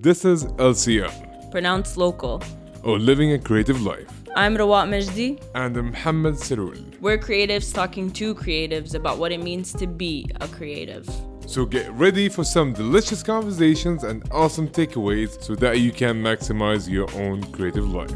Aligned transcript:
This 0.00 0.24
is 0.24 0.44
LCL, 0.44 1.50
pronounced 1.50 1.96
local. 1.96 2.40
or 2.84 3.00
Living 3.00 3.32
a 3.32 3.38
Creative 3.38 3.82
Life. 3.82 4.06
I'm 4.36 4.56
Rawa 4.56 4.86
Majdi. 4.88 5.42
And 5.56 5.76
I'm 5.76 5.90
Muhammad 5.90 6.36
Sirul. 6.36 7.00
We're 7.00 7.18
creatives 7.18 7.74
talking 7.74 8.12
to 8.12 8.32
creatives 8.32 8.94
about 8.94 9.18
what 9.18 9.32
it 9.32 9.42
means 9.42 9.72
to 9.72 9.88
be 9.88 10.30
a 10.40 10.46
creative. 10.46 11.04
So 11.48 11.64
get 11.66 11.90
ready 11.94 12.28
for 12.28 12.44
some 12.44 12.72
delicious 12.72 13.24
conversations 13.24 14.04
and 14.04 14.22
awesome 14.30 14.68
takeaways 14.68 15.42
so 15.42 15.56
that 15.56 15.80
you 15.80 15.90
can 15.90 16.22
maximize 16.22 16.88
your 16.88 17.10
own 17.20 17.42
creative 17.50 17.90
life. 17.92 18.14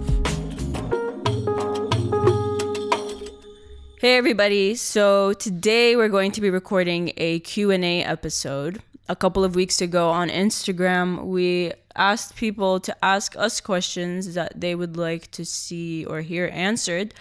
Hey 3.99 4.17
everybody. 4.17 4.77
So 4.77 5.33
today 5.33 5.97
we're 5.97 6.09
going 6.09 6.31
to 6.31 6.41
be 6.41 6.49
recording 6.49 7.13
a 7.17 7.41
Q&A 7.41 8.05
episode. 8.05 8.81
A 9.09 9.17
couple 9.17 9.43
of 9.45 9.57
weeks 9.57 9.81
ago 9.83 10.11
on 10.11 10.29
Instagram, 10.29 11.25
we 11.27 11.73
asked 11.97 12.37
people 12.37 12.81
to 12.81 13.05
ask 13.05 13.37
us 13.37 13.61
questions 13.61 14.35
that 14.35 14.61
they 14.61 14.75
would 14.75 14.97
like 14.97 15.31
to 15.33 15.45
see 15.45 16.05
or 16.05 16.21
hear 16.21 16.51
answered. 16.53 17.15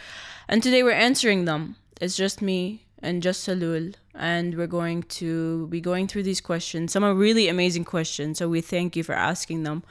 And 0.47 0.61
today 0.61 0.83
we're 0.83 0.91
answering 0.91 1.45
them. 1.45 1.75
It's 1.99 2.15
just 2.15 2.41
me 2.41 2.85
and 3.01 3.23
just 3.23 3.47
Salul 3.47 3.95
and 4.13 4.57
we're 4.57 4.67
going 4.67 5.03
to 5.03 5.67
be 5.67 5.81
going 5.81 6.07
through 6.07 6.23
these 6.23 6.41
questions. 6.41 6.91
Some 6.91 7.03
are 7.03 7.13
really 7.13 7.47
amazing 7.47 7.85
questions, 7.85 8.37
so 8.37 8.49
we 8.49 8.61
thank 8.61 8.95
you 8.95 9.03
for 9.03 9.13
asking 9.13 9.63
them. 9.63 9.83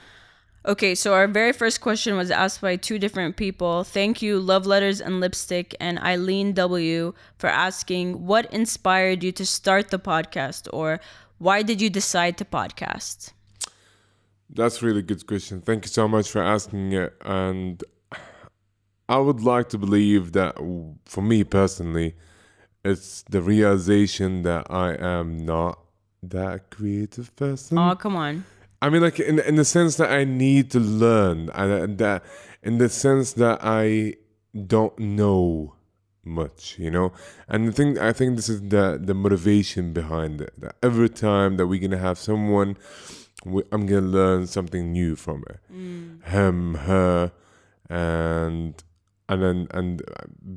Okay, 0.66 0.94
so 0.94 1.14
our 1.14 1.26
very 1.26 1.54
first 1.54 1.80
question 1.80 2.16
was 2.16 2.30
asked 2.30 2.60
by 2.60 2.76
two 2.76 2.98
different 2.98 3.36
people. 3.36 3.82
Thank 3.82 4.20
you, 4.20 4.38
Love 4.38 4.66
Letters 4.66 5.00
and 5.00 5.18
Lipstick, 5.18 5.74
and 5.80 5.98
Eileen 6.00 6.52
W, 6.52 7.14
for 7.38 7.48
asking 7.48 8.26
what 8.26 8.52
inspired 8.52 9.24
you 9.24 9.32
to 9.32 9.46
start 9.46 9.88
the 9.88 9.98
podcast 9.98 10.68
or 10.70 11.00
why 11.38 11.62
did 11.62 11.80
you 11.80 11.88
decide 11.88 12.36
to 12.36 12.44
podcast? 12.44 13.32
That's 14.52 14.82
a 14.82 14.86
really 14.86 15.02
good 15.02 15.26
question. 15.26 15.60
Thank 15.60 15.84
you 15.84 15.88
so 15.88 16.08
much 16.08 16.28
for 16.28 16.42
asking 16.42 16.92
it. 16.92 17.14
And 17.24 17.82
I 19.08 19.18
would 19.18 19.42
like 19.42 19.68
to 19.70 19.78
believe 19.78 20.32
that 20.32 20.56
for 21.04 21.22
me 21.22 21.44
personally, 21.44 22.16
it's 22.84 23.22
the 23.30 23.42
realization 23.42 24.42
that 24.42 24.66
I 24.70 24.94
am 24.94 25.36
not 25.38 25.78
that 26.22 26.70
creative 26.70 27.34
person. 27.36 27.78
Oh, 27.78 27.94
come 27.94 28.16
on. 28.16 28.44
I 28.82 28.88
mean, 28.88 29.02
like 29.02 29.20
in 29.20 29.38
in 29.40 29.56
the 29.56 29.64
sense 29.64 29.96
that 29.96 30.10
I 30.10 30.24
need 30.24 30.70
to 30.70 30.80
learn, 30.80 31.50
and 31.50 31.98
that 31.98 32.24
in 32.62 32.78
the 32.78 32.88
sense 32.88 33.34
that 33.34 33.58
I 33.62 34.14
don't 34.66 34.98
know 34.98 35.74
much, 36.24 36.78
you 36.78 36.90
know. 36.90 37.12
And 37.48 37.68
the 37.68 37.72
thing 37.72 37.98
I 37.98 38.12
think 38.12 38.36
this 38.36 38.48
is 38.48 38.62
the 38.62 38.98
the 39.02 39.14
motivation 39.14 39.92
behind 39.92 40.40
it. 40.40 40.54
That 40.58 40.76
every 40.82 41.10
time 41.10 41.56
that 41.58 41.66
we're 41.66 41.80
gonna 41.80 41.98
have 41.98 42.18
someone, 42.18 42.78
I'm 43.46 43.86
gonna 43.86 44.00
learn 44.00 44.46
something 44.46 44.92
new 44.92 45.16
from 45.16 45.44
it. 45.48 45.60
Mm. 45.72 46.24
Him, 46.24 46.74
her, 46.74 47.32
and 47.88 48.82
and 49.28 49.42
then 49.42 49.68
and 49.70 50.02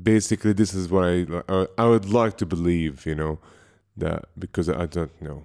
basically 0.02 0.52
this 0.52 0.74
is 0.74 0.90
what 0.90 1.04
I 1.04 1.66
I 1.78 1.86
would 1.86 2.10
like 2.10 2.36
to 2.38 2.46
believe, 2.46 3.06
you 3.06 3.14
know, 3.14 3.38
that 3.96 4.26
because 4.38 4.68
I 4.68 4.86
don't 4.86 5.22
know. 5.22 5.44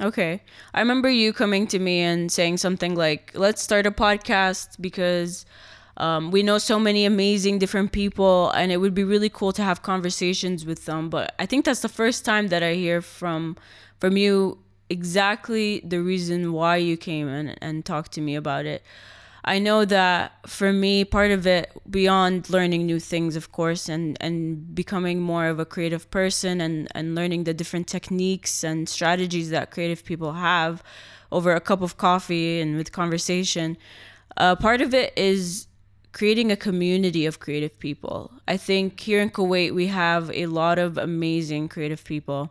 Okay. 0.00 0.42
I 0.74 0.80
remember 0.80 1.08
you 1.08 1.32
coming 1.32 1.66
to 1.68 1.78
me 1.78 2.00
and 2.00 2.30
saying 2.30 2.58
something 2.58 2.94
like, 2.94 3.32
"Let's 3.34 3.62
start 3.62 3.86
a 3.86 3.90
podcast 3.90 4.80
because 4.80 5.46
um, 5.96 6.30
we 6.30 6.42
know 6.42 6.58
so 6.58 6.78
many 6.78 7.04
amazing 7.04 7.58
different 7.58 7.92
people, 7.92 8.50
and 8.50 8.72
it 8.72 8.78
would 8.78 8.94
be 8.94 9.04
really 9.04 9.30
cool 9.30 9.52
to 9.52 9.62
have 9.62 9.82
conversations 9.82 10.66
with 10.66 10.84
them." 10.84 11.10
But 11.10 11.34
I 11.38 11.46
think 11.46 11.64
that's 11.64 11.80
the 11.80 11.88
first 11.88 12.24
time 12.24 12.48
that 12.48 12.62
I 12.62 12.74
hear 12.74 13.00
from 13.00 13.56
from 13.98 14.16
you 14.16 14.58
exactly 14.90 15.80
the 15.80 16.00
reason 16.00 16.52
why 16.52 16.76
you 16.76 16.96
came 16.96 17.28
and 17.28 17.56
and 17.60 17.84
talked 17.84 18.12
to 18.12 18.20
me 18.20 18.34
about 18.34 18.66
it. 18.66 18.82
I 19.46 19.58
know 19.58 19.84
that 19.84 20.32
for 20.46 20.72
me, 20.72 21.04
part 21.04 21.30
of 21.30 21.46
it, 21.46 21.70
beyond 21.90 22.48
learning 22.48 22.86
new 22.86 22.98
things, 22.98 23.36
of 23.36 23.52
course, 23.52 23.90
and, 23.90 24.16
and 24.18 24.74
becoming 24.74 25.20
more 25.20 25.48
of 25.48 25.58
a 25.58 25.66
creative 25.66 26.10
person 26.10 26.62
and, 26.62 26.88
and 26.94 27.14
learning 27.14 27.44
the 27.44 27.52
different 27.52 27.86
techniques 27.86 28.64
and 28.64 28.88
strategies 28.88 29.50
that 29.50 29.70
creative 29.70 30.02
people 30.02 30.32
have 30.32 30.82
over 31.30 31.52
a 31.52 31.60
cup 31.60 31.82
of 31.82 31.98
coffee 31.98 32.58
and 32.60 32.76
with 32.76 32.92
conversation, 32.92 33.76
uh, 34.38 34.56
part 34.56 34.80
of 34.80 34.94
it 34.94 35.12
is 35.14 35.66
creating 36.12 36.50
a 36.50 36.56
community 36.56 37.26
of 37.26 37.38
creative 37.38 37.78
people. 37.78 38.32
I 38.48 38.56
think 38.56 38.98
here 39.00 39.20
in 39.20 39.28
Kuwait, 39.28 39.74
we 39.74 39.88
have 39.88 40.30
a 40.32 40.46
lot 40.46 40.78
of 40.78 40.96
amazing 40.96 41.68
creative 41.68 42.02
people. 42.04 42.50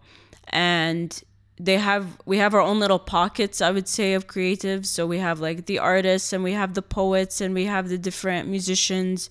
And 0.49 1.19
they 1.59 1.77
have 1.77 2.17
we 2.25 2.37
have 2.37 2.53
our 2.53 2.61
own 2.61 2.79
little 2.79 2.99
pockets 2.99 3.61
i 3.61 3.71
would 3.71 3.87
say 3.87 4.13
of 4.13 4.27
creatives. 4.27 4.87
So 4.87 5.05
we 5.05 5.19
have 5.19 5.39
like 5.39 5.65
the 5.65 5.79
artists 5.79 6.33
and 6.33 6.43
we 6.43 6.53
have 6.53 6.73
the 6.73 6.81
poets 6.81 7.41
and 7.41 7.53
we 7.53 7.65
have 7.65 7.89
the 7.89 7.97
different 7.97 8.47
musicians. 8.49 9.29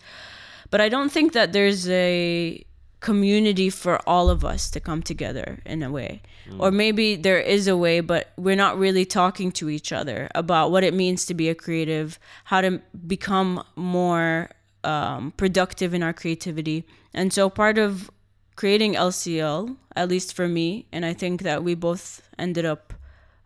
But 0.70 0.80
i 0.80 0.88
don't 0.88 1.10
think 1.10 1.32
that 1.32 1.52
there's 1.52 1.88
a 1.88 2.64
community 3.00 3.68
for 3.68 3.98
all 4.08 4.30
of 4.30 4.44
us 4.44 4.70
to 4.70 4.78
come 4.78 5.02
together 5.02 5.60
in 5.66 5.82
a 5.82 5.90
way. 5.90 6.22
Mm. 6.48 6.58
or 6.58 6.72
maybe 6.72 7.14
there 7.14 7.38
is 7.38 7.68
a 7.68 7.76
way 7.76 8.00
but 8.00 8.32
we're 8.36 8.56
not 8.56 8.76
really 8.76 9.04
talking 9.04 9.52
to 9.52 9.70
each 9.70 9.92
other 9.92 10.28
about 10.34 10.72
what 10.72 10.82
it 10.82 10.92
means 10.92 11.24
to 11.26 11.34
be 11.34 11.48
a 11.48 11.54
creative 11.54 12.18
how 12.50 12.60
to 12.60 12.80
become 13.06 13.62
more 13.76 14.50
um, 14.84 15.32
productive 15.36 15.94
in 15.94 16.02
our 16.02 16.12
creativity. 16.12 16.84
And 17.14 17.32
so 17.32 17.48
part 17.48 17.78
of 17.78 18.10
creating 18.56 18.94
LCL, 18.94 19.76
at 19.96 20.08
least 20.08 20.34
for 20.34 20.48
me, 20.48 20.86
and 20.92 21.04
I 21.04 21.12
think 21.12 21.42
that 21.42 21.62
we 21.64 21.74
both 21.74 22.22
ended 22.38 22.64
up 22.64 22.92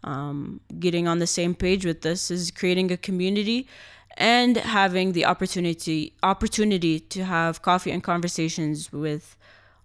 um, 0.04 0.60
getting 0.78 1.08
on 1.08 1.18
the 1.18 1.26
same 1.26 1.54
page 1.54 1.84
with 1.84 2.02
this, 2.02 2.30
is 2.30 2.50
creating 2.50 2.90
a 2.92 2.96
community 2.96 3.66
and 4.16 4.56
having 4.56 5.12
the 5.12 5.26
opportunity 5.26 6.14
opportunity 6.22 6.98
to 6.98 7.24
have 7.24 7.62
coffee 7.62 7.90
and 7.90 8.02
conversations 8.02 8.90
with 8.92 9.36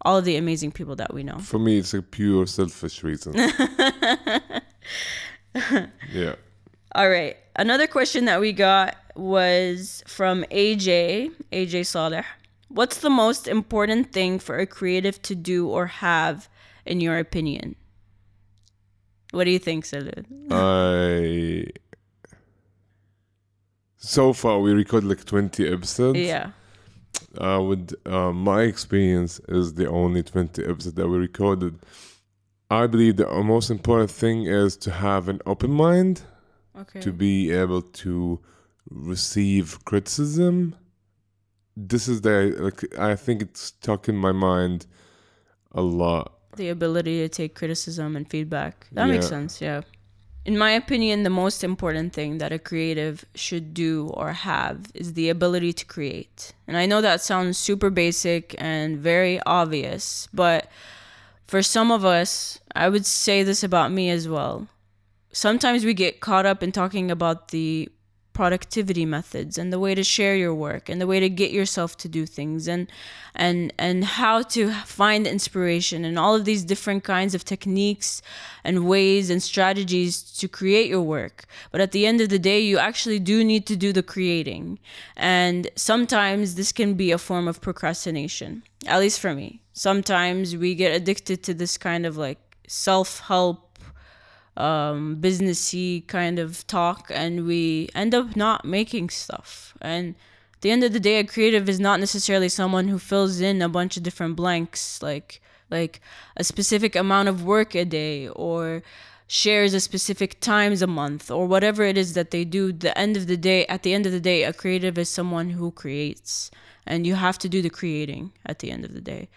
all 0.04 0.18
of 0.18 0.26
the 0.26 0.36
amazing 0.36 0.72
people 0.72 0.96
that 0.96 1.14
we 1.14 1.24
know. 1.24 1.38
For 1.40 1.59
me, 1.59 1.78
it's 1.78 1.94
a 1.94 2.02
pure 2.02 2.48
selfish 2.48 3.03
reason. 3.03 3.34
yeah. 6.12 6.36
All 6.96 7.09
right. 7.09 7.38
Another 7.56 7.88
question 7.88 8.26
that 8.26 8.40
we 8.40 8.52
got 8.53 8.96
was 9.16 10.03
from 10.08 10.44
AJ, 10.46 11.32
AJ 11.52 11.86
Saleh. 11.86 12.26
What's 12.74 13.00
the 13.00 13.09
most 13.09 13.48
important 13.48 14.14
thing 14.14 14.40
for 14.40 14.58
a 14.58 14.66
creative 14.66 15.22
to 15.24 15.36
do 15.36 15.68
or 15.68 15.88
have, 15.88 16.48
in 16.86 17.02
your 17.02 17.18
opinion? 17.18 17.76
What 19.32 19.44
do 19.44 19.52
you 19.52 19.59
think, 19.59 19.86
Salul? 19.86 20.26
I. 20.50 21.72
So 23.98 24.34
far, 24.34 24.59
we 24.59 24.72
recorded 24.72 25.08
like 25.08 25.26
20 25.26 25.68
episodes. 25.68 26.20
Yeah. 26.20 26.52
Uh, 27.38 27.62
with 27.62 27.94
uh, 28.06 28.32
my 28.32 28.62
experience 28.64 29.40
is 29.48 29.76
the 29.76 29.88
only 29.88 30.24
20 30.24 30.64
episodes 30.64 30.94
that 30.94 31.08
we 31.08 31.18
recorded. 31.18 31.78
I 32.70 32.88
believe 32.88 33.18
the 33.18 33.28
most 33.44 33.70
important 33.70 34.12
thing 34.12 34.46
is 34.46 34.78
to 34.78 34.92
have 34.92 35.28
an 35.28 35.42
open 35.46 35.72
mind, 35.72 36.22
okay. 36.78 37.02
to 37.02 37.12
be 37.12 37.52
able 37.52 37.82
to 37.82 38.40
receive 38.90 39.84
criticism 39.86 40.76
this 41.76 42.08
is 42.08 42.22
the 42.22 42.56
like 42.59 42.98
I 42.98 43.16
think 43.16 43.42
it's 43.42 43.62
stuck 43.62 44.09
in 44.09 44.16
my 44.16 44.32
mind 44.32 44.86
a 45.72 45.82
lot. 45.82 46.34
The 46.56 46.70
ability 46.70 47.20
to 47.20 47.30
take 47.30 47.56
criticism 47.56 48.16
and 48.16 48.30
feedback. 48.30 48.88
That 48.92 49.08
yeah. 49.08 49.14
makes 49.14 49.28
sense, 49.28 49.62
yeah. 49.62 49.82
In 50.44 50.58
my 50.58 50.72
opinion, 50.72 51.22
the 51.22 51.30
most 51.30 51.64
important 51.64 52.14
thing 52.14 52.40
that 52.40 52.52
a 52.52 52.58
creative 52.58 53.24
should 53.36 53.74
do 53.74 54.08
or 54.16 54.34
have 54.34 54.88
is 54.96 55.14
the 55.14 55.30
ability 55.30 55.72
to 55.74 55.86
create. 55.86 56.54
And 56.68 56.76
I 56.76 56.88
know 56.88 57.00
that 57.00 57.22
sounds 57.22 57.59
super 57.59 57.92
basic 57.92 58.56
and 58.58 58.97
very 58.97 59.40
obvious, 59.46 60.28
but 60.34 60.67
for 61.46 61.62
some 61.62 61.91
of 61.91 62.03
us, 62.06 62.59
I 62.76 62.90
would 62.90 63.06
say 63.06 63.44
this 63.44 63.64
about 63.64 63.91
me 63.91 64.09
as 64.09 64.28
well. 64.28 64.67
Sometimes 65.32 65.85
we 65.85 65.94
get 65.94 66.22
caught 66.22 66.47
up 66.47 66.64
in 66.64 66.72
talking 66.72 67.12
about 67.12 67.50
the 67.50 67.90
productivity 68.41 69.05
methods 69.05 69.55
and 69.59 69.72
the 69.72 69.78
way 69.78 69.93
to 69.93 70.03
share 70.03 70.35
your 70.35 70.55
work 70.67 70.90
and 70.90 70.99
the 70.99 71.05
way 71.05 71.20
to 71.20 71.29
get 71.29 71.52
yourself 71.52 71.96
to 71.96 72.08
do 72.09 72.26
things 72.26 72.67
and 72.67 72.91
and 73.35 73.72
and 73.78 74.03
how 74.03 74.41
to 74.41 74.72
find 74.99 75.28
inspiration 75.28 76.03
and 76.03 76.17
all 76.17 76.34
of 76.34 76.43
these 76.43 76.64
different 76.64 77.03
kinds 77.03 77.35
of 77.35 77.46
techniques 77.46 78.20
and 78.64 78.88
ways 78.88 79.29
and 79.29 79.43
strategies 79.43 80.14
to 80.40 80.47
create 80.47 80.88
your 80.90 81.03
work. 81.03 81.46
But 81.72 81.82
at 81.82 81.91
the 81.91 82.08
end 82.08 82.20
of 82.20 82.29
the 82.29 82.40
day 82.40 82.59
you 82.59 82.79
actually 82.79 83.20
do 83.20 83.43
need 83.43 83.67
to 83.67 83.76
do 83.76 83.93
the 83.93 84.02
creating. 84.14 84.79
And 85.16 85.70
sometimes 85.76 86.55
this 86.55 86.72
can 86.72 86.96
be 86.96 87.11
a 87.11 87.20
form 87.20 87.47
of 87.47 87.61
procrastination 87.61 88.64
at 88.88 88.99
least 88.99 89.20
for 89.20 89.35
me. 89.35 89.61
Sometimes 89.73 90.58
we 90.58 90.73
get 90.73 90.96
addicted 90.99 91.43
to 91.43 91.53
this 91.53 91.78
kind 91.78 92.08
of 92.08 92.17
like 92.17 92.40
self-help 92.67 93.71
um, 94.58 95.18
businessy 95.20 96.06
kind 96.08 96.40
of 96.40 96.66
talk, 96.68 97.12
and 97.14 97.46
we 97.46 97.90
end 97.96 98.14
up 98.14 98.36
not 98.36 98.66
making 98.66 99.09
stuff. 99.09 99.74
And 99.82 100.16
at 100.56 100.62
the 100.62 100.72
end 100.72 100.84
of 100.84 100.94
the 100.94 101.00
day, 101.00 101.20
a 101.20 101.24
creative 101.24 101.70
is 101.70 101.80
not 101.80 102.00
necessarily 102.00 102.50
someone 102.50 102.88
who 102.88 103.00
fills 103.00 103.40
in 103.40 103.62
a 103.62 103.70
bunch 103.70 103.98
of 103.98 104.03
different 104.03 104.36
blanks, 104.36 105.02
like 105.02 105.42
like 105.72 106.02
a 106.36 106.44
specific 106.44 106.96
amount 106.96 107.30
of 107.30 107.44
work 107.44 107.74
a 107.74 107.86
day 107.86 108.28
or 108.28 108.84
shares 109.26 109.74
a 109.74 109.80
specific 109.80 110.42
times 110.42 110.82
a 110.82 110.88
month 110.88 111.32
or 111.32 111.48
whatever 111.48 111.84
it 111.84 111.98
is 111.98 112.14
that 112.14 112.32
they 112.32 112.44
do 112.44 112.74
the 112.74 112.96
end 112.98 113.16
of 113.16 113.28
the 113.28 113.38
day 113.38 113.66
at 113.68 113.82
the 113.82 113.94
end 113.94 114.06
of 114.06 114.12
the 114.12 114.20
day 114.20 114.44
a 114.44 114.52
creative 114.52 114.98
is 114.98 115.08
someone 115.08 115.52
who 115.52 115.72
creates 115.72 116.52
and 116.86 117.08
you 117.08 117.16
have 117.16 117.38
to 117.38 117.48
do 117.48 117.62
the 117.62 117.70
creating 117.70 118.34
at 118.46 118.59
the 118.59 118.70
end 118.70 118.84
of 118.84 118.94
the 118.94 119.00
day 119.00 119.30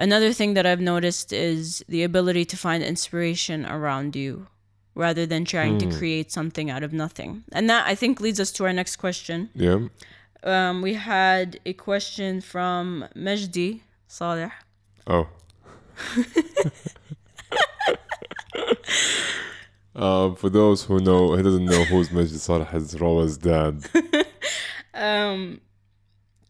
another 0.00 0.32
thing 0.32 0.54
that 0.54 0.66
i've 0.66 0.80
noticed 0.80 1.32
is 1.32 1.84
the 1.88 2.02
ability 2.02 2.44
to 2.44 2.56
find 2.56 2.82
inspiration 2.82 3.64
around 3.66 4.16
you 4.16 4.46
rather 4.94 5.24
than 5.26 5.44
trying 5.44 5.78
to 5.78 5.86
create 5.98 6.32
something 6.32 6.68
out 6.74 6.82
of 6.82 6.92
nothing 6.92 7.44
and 7.52 7.70
that 7.70 7.86
i 7.86 7.94
think 7.94 8.20
leads 8.20 8.40
us 8.40 8.50
to 8.50 8.64
our 8.64 8.72
next 8.72 8.96
question 8.96 9.48
Yeah. 9.54 9.78
um, 10.42 10.82
we 10.82 10.94
had 10.94 11.60
a 11.66 11.72
question 11.74 12.40
from 12.40 13.04
Majdi 13.14 13.80
Saleh. 14.08 14.50
Oh. 15.06 15.28
um, 19.94 20.34
for 20.40 20.48
those 20.50 20.84
who 20.84 20.98
know, 21.00 21.34
he 21.36 21.42
doesn't 21.42 21.64
know 21.64 21.84
who's 21.84 22.08
Majdi 22.08 22.38
Saleh, 22.38 22.68
his 22.70 22.98
Rawa's 23.00 23.36
dad. 23.38 23.84
Um, 24.92 25.60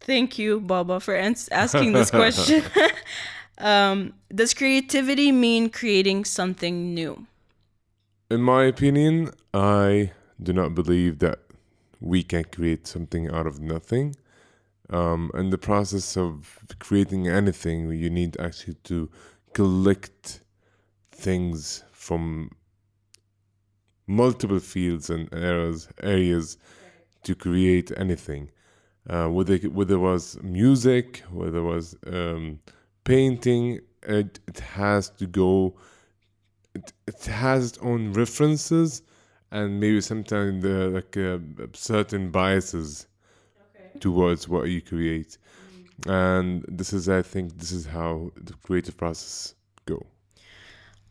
thank 0.01 0.37
you, 0.39 0.59
Baba, 0.59 0.99
for 0.99 1.15
ans- 1.15 1.47
asking 1.51 1.93
this 1.93 2.09
question. 2.09 2.63
um, 3.57 4.13
does 4.33 4.53
creativity 4.53 5.31
mean 5.31 5.69
creating 5.69 6.25
something 6.25 6.93
new? 6.93 7.27
In 8.29 8.41
my 8.41 8.63
opinion, 8.63 9.31
I 9.53 10.11
do 10.41 10.53
not 10.53 10.73
believe 10.73 11.19
that 11.19 11.39
we 11.99 12.23
can 12.23 12.45
create 12.45 12.87
something 12.87 13.29
out 13.29 13.45
of 13.45 13.59
nothing. 13.59 14.15
Um, 14.89 15.31
in 15.33 15.51
the 15.51 15.57
process 15.57 16.17
of 16.17 16.59
creating 16.79 17.27
anything, 17.27 17.91
you 17.91 18.09
need 18.09 18.37
actually 18.39 18.75
to 18.85 19.09
collect 19.53 20.41
things 21.11 21.83
from 21.91 22.51
multiple 24.07 24.59
fields 24.59 25.09
and 25.09 25.29
areas 25.33 25.87
areas 26.01 26.57
to 27.23 27.35
create 27.35 27.91
anything. 27.95 28.49
Uh, 29.09 29.27
whether 29.27 29.57
whether 29.57 29.95
it 29.95 29.99
was 29.99 30.37
music, 30.41 31.23
whether 31.31 31.59
it 31.59 31.63
was 31.63 31.95
um, 32.07 32.59
painting, 33.03 33.79
it, 34.03 34.39
it 34.47 34.59
has 34.59 35.09
to 35.09 35.27
go 35.27 35.75
it, 36.73 36.93
it 37.07 37.25
has 37.25 37.71
its 37.71 37.77
own 37.79 38.13
references 38.13 39.01
and 39.51 39.79
maybe 39.79 39.99
sometimes 40.01 40.63
the 40.63 40.89
like 40.89 41.17
uh, 41.17 41.39
certain 41.73 42.31
biases 42.31 43.07
towards 43.99 44.47
what 44.47 44.69
you 44.69 44.81
create. 44.81 45.37
And 46.07 46.65
this 46.67 46.93
is 46.93 47.09
i 47.09 47.21
think 47.21 47.57
this 47.57 47.71
is 47.71 47.85
how 47.85 48.31
the 48.35 48.53
creative 48.63 48.97
process 48.97 49.53
go. 49.85 50.05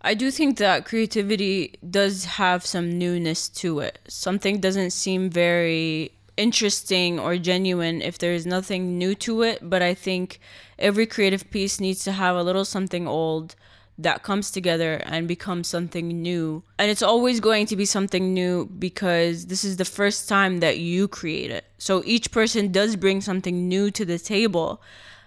I 0.03 0.15
do 0.15 0.31
think 0.31 0.57
that 0.57 0.87
creativity 0.87 1.75
does 1.89 2.25
have 2.25 2.65
some 2.65 2.99
newness 2.99 3.51
to 3.61 3.81
it. 3.81 3.99
Something 4.09 4.59
doesn't 4.59 4.93
seem 4.93 5.29
very 5.29 6.13
interesting 6.41 7.19
or 7.19 7.37
genuine 7.37 8.01
if 8.03 8.19
there's 8.19 8.47
nothing 8.47 8.99
new 8.99 9.15
to 9.27 9.43
it, 9.43 9.59
but 9.63 9.83
I 9.83 9.95
think 9.95 10.41
every 10.79 11.07
creative 11.07 11.51
piece 11.51 11.79
needs 11.79 12.03
to 12.05 12.13
have 12.13 12.35
a 12.35 12.43
little 12.43 12.65
something 12.65 13.07
old 13.07 13.55
that 13.99 14.23
comes 14.23 14.51
together 14.51 14.95
and 15.05 15.29
becomes 15.29 15.69
something 15.69 16.09
new. 16.09 16.63
And 16.79 16.91
it's 16.91 17.03
always 17.03 17.39
going 17.39 17.67
to 17.67 17.77
be 17.77 17.85
something 17.85 18.33
new 18.33 18.67
because 18.67 19.47
this 19.47 19.63
is 19.63 19.77
the 19.77 19.85
first 19.85 20.29
time 20.29 20.61
that 20.61 20.79
you 20.79 21.07
create 21.07 21.51
it. 21.51 21.67
So 21.77 22.03
each 22.07 22.31
person 22.31 22.73
does 22.73 22.97
bring 22.97 23.21
something 23.21 23.69
new 23.69 23.91
to 23.91 24.05
the 24.07 24.19
table, 24.19 24.81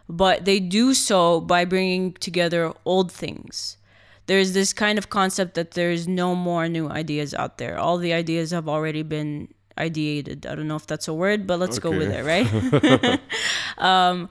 but 0.10 0.46
they 0.46 0.60
do 0.60 0.96
so 0.96 1.40
by 1.40 1.66
bringing 1.66 2.14
together 2.14 2.74
old 2.84 3.12
things 3.12 3.78
there's 4.26 4.54
this 4.54 4.74
kind 4.74 4.98
of 4.98 5.10
concept 5.10 5.56
that 5.56 5.72
there's 5.72 6.08
no 6.08 6.36
more 6.36 6.70
new 6.70 6.90
ideas 6.90 7.34
out 7.34 7.58
there. 7.58 7.78
All 7.78 7.98
the 7.98 8.14
ideas 8.14 8.52
have 8.52 8.70
already 8.70 9.04
been 9.04 9.54
ideated. 9.78 10.46
I 10.46 10.56
don't 10.56 10.68
know 10.68 10.76
if 10.76 10.88
that's 10.88 11.08
a 11.08 11.14
word, 11.14 11.48
but 11.48 11.60
let's 11.60 11.80
go 11.80 11.92
with 11.92 12.12
it, 12.12 12.24
right? 12.24 13.20
um, 13.78 14.30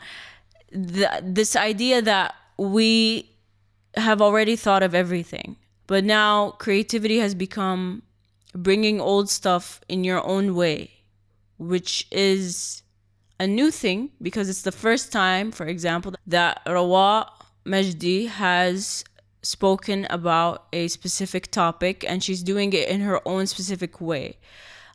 the, 0.71 1.21
this 1.23 1.57
idea 1.57 2.03
that 2.03 2.35
we 2.57 3.31
have 3.97 4.23
already 4.23 4.57
thought 4.57 4.83
of 4.83 4.95
everything, 4.95 5.57
but 5.87 6.05
now 6.05 6.51
creativity 6.53 7.19
has 7.19 7.35
become 7.35 8.03
bringing 8.55 9.01
old 9.01 9.29
stuff 9.31 9.81
in 9.89 10.05
your 10.05 10.25
own 10.27 10.55
way, 10.55 10.91
which 11.59 12.07
is 12.11 12.83
a 13.41 13.47
new 13.47 13.71
thing 13.71 14.11
because 14.21 14.49
it's 14.49 14.63
the 14.63 14.73
first 14.73 15.13
time, 15.13 15.51
for 15.51 15.67
example, 15.67 16.15
that 16.27 16.65
Rawa 16.67 17.29
Majdi 17.67 18.29
has 18.29 19.05
spoken 19.43 20.07
about 20.11 20.67
a 20.73 20.89
specific 20.89 21.51
topic 21.51 22.05
and 22.09 22.23
she's 22.23 22.43
doing 22.43 22.73
it 22.73 22.89
in 22.89 23.01
her 23.01 23.21
own 23.27 23.47
specific 23.47 24.01
way. 24.01 24.39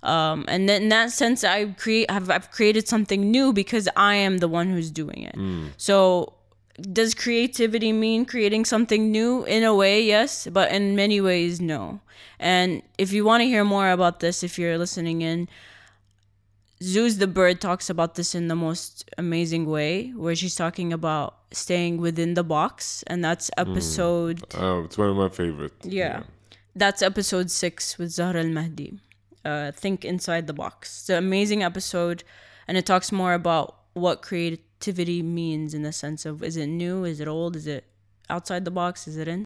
Um, 0.03 0.45
and 0.47 0.69
then 0.69 0.83
in 0.83 0.89
that 0.89 1.11
sense, 1.11 1.43
I 1.43 1.65
create 1.65 2.09
have 2.11 2.29
I've 2.29 2.51
created 2.51 2.87
something 2.87 3.31
new 3.31 3.51
because 3.53 3.89
I 3.95 4.15
am 4.15 4.37
the 4.37 4.47
one 4.47 4.69
who's 4.69 4.91
doing 4.91 5.23
it. 5.23 5.35
So 5.77 6.33
does 6.79 7.15
creativity 7.15 7.91
mean 7.91 8.25
creating 8.25 8.63
something 8.63 9.11
new 9.11 9.43
in 9.45 9.63
a 9.63 9.73
way 9.73 9.99
yes 10.03 10.47
but 10.51 10.71
in 10.71 10.95
many 10.95 11.19
ways 11.19 11.59
no 11.59 11.99
and 12.39 12.83
if 12.99 13.11
you 13.11 13.25
want 13.25 13.41
to 13.41 13.45
hear 13.45 13.63
more 13.63 13.89
about 13.89 14.19
this 14.19 14.43
if 14.43 14.59
you're 14.59 14.77
listening 14.77 15.23
in 15.23 15.49
Zeus 16.83 17.15
the 17.15 17.25
bird 17.25 17.59
talks 17.59 17.89
about 17.89 18.13
this 18.13 18.35
in 18.35 18.47
the 18.47 18.55
most 18.55 19.09
amazing 19.17 19.65
way 19.65 20.09
where 20.09 20.35
she's 20.35 20.53
talking 20.55 20.93
about 20.93 21.39
staying 21.51 21.97
within 21.97 22.35
the 22.35 22.43
box 22.43 23.03
and 23.07 23.25
that's 23.25 23.49
episode 23.57 24.43
oh 24.53 24.83
it's 24.83 24.99
one 24.99 25.09
of 25.09 25.15
my 25.17 25.29
favorite 25.29 25.73
yeah. 25.83 26.21
That's 26.77 27.01
episode 27.01 27.49
six 27.49 27.97
with 27.97 28.11
Zahra 28.11 28.41
Al 28.41 28.49
Mahdi. 28.49 28.99
Uh, 29.47 29.71
Think 29.71 30.03
Inside 30.03 30.45
the 30.45 30.53
Box. 30.53 30.99
It's 30.99 31.09
an 31.09 31.17
amazing 31.17 31.63
episode, 31.63 32.25
and 32.67 32.77
it 32.77 32.85
talks 32.85 33.13
more 33.13 33.33
about 33.33 33.77
what 33.93 34.21
creativity 34.21 35.23
means 35.23 35.73
in 35.73 35.83
the 35.83 35.93
sense 35.93 36.25
of 36.25 36.43
is 36.43 36.57
it 36.57 36.67
new, 36.67 37.05
is 37.05 37.21
it 37.21 37.29
old, 37.29 37.55
is 37.55 37.65
it 37.65 37.85
outside 38.29 38.65
the 38.65 38.71
box, 38.71 39.07
is 39.07 39.15
it 39.15 39.29
in? 39.29 39.45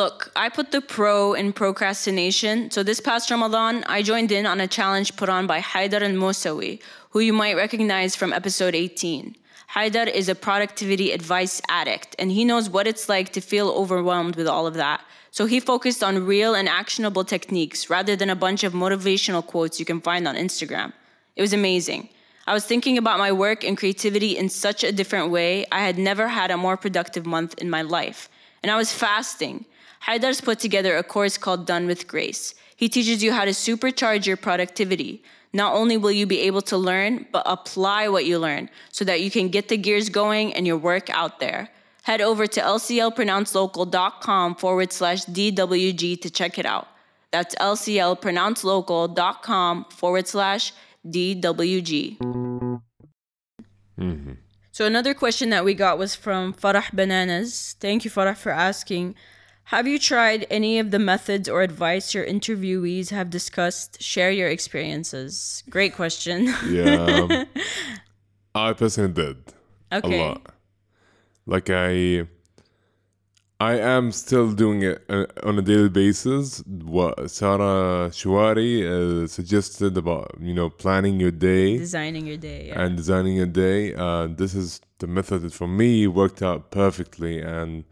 Look, 0.00 0.32
I 0.34 0.48
put 0.48 0.72
the 0.72 0.80
pro 0.80 1.34
in 1.34 1.52
procrastination. 1.52 2.70
So 2.70 2.82
this 2.82 2.98
past 2.98 3.30
Ramadan, 3.30 3.84
I 3.86 4.00
joined 4.00 4.32
in 4.32 4.46
on 4.46 4.58
a 4.58 4.66
challenge 4.66 5.16
put 5.16 5.28
on 5.28 5.46
by 5.46 5.60
Haidar 5.60 6.00
Al 6.00 6.16
Mosawi, 6.22 6.80
who 7.10 7.20
you 7.20 7.34
might 7.34 7.56
recognize 7.56 8.16
from 8.16 8.32
episode 8.32 8.74
18. 8.74 9.36
Haidar 9.74 10.08
is 10.08 10.30
a 10.30 10.34
productivity 10.34 11.12
advice 11.12 11.60
addict, 11.68 12.16
and 12.18 12.32
he 12.32 12.46
knows 12.46 12.70
what 12.70 12.86
it's 12.86 13.06
like 13.06 13.32
to 13.34 13.42
feel 13.42 13.68
overwhelmed 13.68 14.34
with 14.36 14.48
all 14.48 14.66
of 14.66 14.74
that. 14.74 15.02
So 15.34 15.46
he 15.46 15.58
focused 15.58 16.04
on 16.04 16.26
real 16.26 16.54
and 16.54 16.68
actionable 16.68 17.24
techniques 17.24 17.90
rather 17.90 18.14
than 18.14 18.30
a 18.30 18.36
bunch 18.36 18.62
of 18.62 18.72
motivational 18.72 19.44
quotes 19.44 19.80
you 19.80 19.84
can 19.84 20.00
find 20.00 20.28
on 20.28 20.36
Instagram. 20.36 20.92
It 21.34 21.42
was 21.42 21.52
amazing. 21.52 22.08
I 22.46 22.54
was 22.54 22.64
thinking 22.64 22.98
about 22.98 23.18
my 23.18 23.32
work 23.32 23.64
and 23.64 23.76
creativity 23.76 24.38
in 24.38 24.48
such 24.48 24.84
a 24.84 24.92
different 24.92 25.32
way. 25.32 25.66
I 25.72 25.80
had 25.80 25.98
never 25.98 26.28
had 26.28 26.52
a 26.52 26.56
more 26.56 26.76
productive 26.76 27.26
month 27.26 27.58
in 27.58 27.68
my 27.68 27.82
life. 27.82 28.28
And 28.62 28.70
I 28.70 28.76
was 28.76 28.92
fasting. 28.92 29.64
Haidar's 30.06 30.40
put 30.40 30.60
together 30.60 30.96
a 30.96 31.02
course 31.02 31.36
called 31.36 31.66
Done 31.66 31.88
with 31.88 32.06
Grace. 32.06 32.54
He 32.76 32.88
teaches 32.88 33.20
you 33.20 33.32
how 33.32 33.44
to 33.44 33.50
supercharge 33.50 34.26
your 34.26 34.36
productivity. 34.36 35.24
Not 35.52 35.74
only 35.74 35.96
will 35.96 36.12
you 36.12 36.26
be 36.26 36.42
able 36.42 36.62
to 36.62 36.76
learn, 36.76 37.26
but 37.32 37.42
apply 37.46 38.06
what 38.06 38.24
you 38.24 38.38
learn 38.38 38.70
so 38.92 39.04
that 39.04 39.20
you 39.20 39.32
can 39.32 39.48
get 39.48 39.66
the 39.66 39.78
gears 39.78 40.08
going 40.10 40.54
and 40.54 40.64
your 40.64 40.76
work 40.76 41.10
out 41.10 41.40
there. 41.40 41.70
Head 42.04 42.20
over 42.20 42.46
to 42.46 42.60
lclpronouncelocal.com 42.60 44.54
forward 44.56 44.92
slash 44.92 45.24
DWG 45.24 46.20
to 46.20 46.30
check 46.30 46.58
it 46.58 46.66
out. 46.66 46.86
That's 47.32 47.54
lclpronouncelocal.com 47.56 49.86
forward 49.90 50.28
slash 50.28 50.72
DWG. 51.06 52.18
So 54.72 54.84
another 54.86 55.14
question 55.14 55.50
that 55.50 55.64
we 55.64 55.74
got 55.74 55.98
was 55.98 56.14
from 56.16 56.52
Farah 56.52 56.92
Bananas. 56.92 57.76
Thank 57.80 58.04
you, 58.04 58.10
Farah, 58.10 58.36
for 58.36 58.50
asking. 58.52 59.14
Have 59.68 59.86
you 59.86 59.98
tried 59.98 60.46
any 60.50 60.78
of 60.78 60.90
the 60.90 60.98
methods 60.98 61.48
or 61.48 61.62
advice 61.62 62.12
your 62.12 62.26
interviewees 62.26 63.08
have 63.10 63.30
discussed? 63.30 64.02
Share 64.02 64.30
your 64.30 64.48
experiences. 64.48 65.62
Great 65.70 65.94
question. 65.94 66.52
yeah 66.68 67.26
um, 67.30 67.46
i 68.54 68.72
personally 68.74 69.12
did 69.12 69.36
Okay. 69.92 70.18
a 70.20 70.22
lot 70.22 70.53
like 71.46 71.68
i 71.70 72.26
i 73.60 73.74
am 73.78 74.10
still 74.12 74.52
doing 74.52 74.82
it 74.82 75.02
uh, 75.08 75.26
on 75.42 75.58
a 75.58 75.62
daily 75.62 75.88
basis 75.88 76.62
what 76.96 77.30
sarah 77.30 78.10
shuari 78.10 78.72
uh, 78.82 79.26
suggested 79.26 79.96
about 79.96 80.30
you 80.40 80.54
know 80.54 80.68
planning 80.70 81.20
your 81.20 81.30
day 81.30 81.78
Designing 81.78 82.26
your 82.26 82.36
day. 82.36 82.68
Yeah. 82.68 82.80
and 82.82 82.96
designing 82.96 83.36
your 83.36 83.46
day. 83.66 83.94
Uh, 83.94 84.26
this 84.40 84.54
is 84.54 84.80
the 84.98 85.06
method 85.06 85.42
that 85.42 85.52
for 85.52 85.68
me 85.68 86.06
worked 86.06 86.42
out 86.42 86.70
perfectly, 86.70 87.40
and 87.40 87.84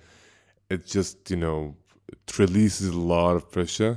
it 0.71 0.87
just 0.87 1.31
you 1.31 1.37
know 1.37 1.77
it 2.09 2.39
releases 2.39 2.89
a 2.89 2.99
lot 3.15 3.33
of 3.37 3.51
pressure 3.51 3.95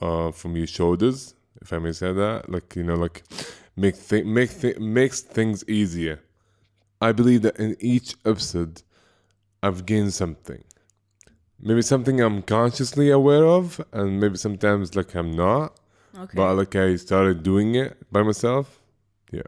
uh, 0.00 0.30
from 0.32 0.56
your 0.56 0.66
shoulders, 0.66 1.34
if 1.62 1.72
I 1.72 1.78
may 1.78 1.92
say 1.92 2.12
that. 2.12 2.48
Like 2.54 2.76
you 2.76 2.84
know, 2.84 2.94
like 3.06 3.22
make 3.76 3.96
th- 4.08 4.24
make 4.38 4.50
th- 4.60 4.78
makes 4.78 5.20
things 5.22 5.64
easier. 5.68 6.20
I 7.00 7.12
believe 7.12 7.42
that 7.42 7.58
in 7.58 7.76
each 7.80 8.16
episode, 8.24 8.82
I've 9.62 9.86
gained 9.86 10.14
something. 10.14 10.62
maybe 11.60 11.82
something 11.82 12.20
I'm 12.20 12.42
consciously 12.42 13.10
aware 13.10 13.44
of, 13.46 13.80
and 13.92 14.20
maybe 14.20 14.36
sometimes 14.36 14.94
like 14.96 15.14
I'm 15.14 15.32
not. 15.32 15.78
Okay. 16.16 16.32
But 16.34 16.54
like 16.54 16.74
I 16.76 16.96
started 16.96 17.42
doing 17.42 17.74
it 17.74 17.96
by 18.12 18.22
myself. 18.22 18.80
Yeah. 19.32 19.42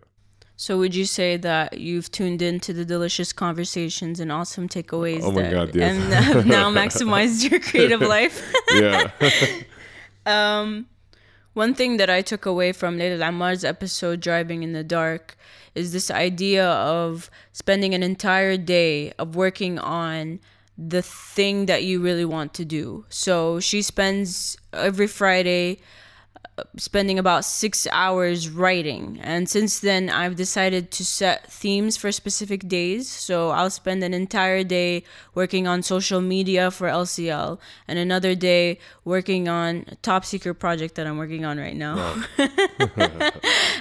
so 0.56 0.76
would 0.78 0.94
you 0.94 1.06
say 1.06 1.36
that 1.38 1.78
you've 1.78 2.10
tuned 2.12 2.42
into 2.42 2.72
the 2.74 2.84
delicious 2.84 3.32
conversations 3.32 4.20
and 4.20 4.30
awesome 4.30 4.68
takeaways 4.68 5.22
Oh 5.22 5.30
my 5.32 5.42
that, 5.42 5.52
God, 5.52 5.74
yes. 5.74 5.96
and 5.96 6.12
have 6.12 6.46
now 6.58 6.70
maximized 6.82 7.48
your 7.50 7.60
creative 7.60 8.00
life? 8.02 8.36
Yeah. 8.74 9.10
Um, 10.26 10.86
one 11.54 11.74
thing 11.74 11.96
that 11.96 12.10
I 12.10 12.22
took 12.22 12.46
away 12.46 12.72
from 12.72 12.98
Leila 12.98 13.24
Ammar's 13.24 13.64
episode, 13.64 14.20
Driving 14.20 14.62
in 14.62 14.72
the 14.72 14.84
Dark, 14.84 15.36
is 15.74 15.92
this 15.92 16.10
idea 16.10 16.66
of 16.66 17.30
spending 17.52 17.94
an 17.94 18.02
entire 18.02 18.56
day 18.56 19.12
of 19.18 19.36
working 19.36 19.78
on 19.78 20.40
the 20.76 21.02
thing 21.02 21.66
that 21.66 21.84
you 21.84 22.00
really 22.00 22.24
want 22.24 22.54
to 22.54 22.64
do. 22.64 23.04
So 23.08 23.60
she 23.60 23.82
spends 23.82 24.56
every 24.72 25.06
Friday 25.06 25.78
spending 26.76 27.18
about 27.18 27.44
six 27.44 27.86
hours 27.92 28.48
writing. 28.48 29.18
And 29.22 29.48
since 29.48 29.80
then, 29.80 30.10
I've 30.10 30.36
decided 30.36 30.90
to 30.92 31.04
set 31.04 31.50
themes 31.50 31.96
for 31.96 32.12
specific 32.12 32.68
days. 32.68 33.08
So 33.08 33.50
I'll 33.50 33.70
spend 33.70 34.02
an 34.04 34.14
entire 34.14 34.64
day 34.64 35.04
working 35.34 35.66
on 35.66 35.82
social 35.82 36.20
media 36.20 36.70
for 36.70 36.88
LCL, 36.88 37.58
and 37.88 37.98
another 37.98 38.34
day 38.34 38.78
working 39.04 39.48
on 39.48 39.84
a 39.88 39.94
top 39.96 40.24
secret 40.24 40.54
project 40.54 40.94
that 40.96 41.06
I'm 41.06 41.18
working 41.18 41.44
on 41.44 41.58
right 41.58 41.76
now, 41.76 42.22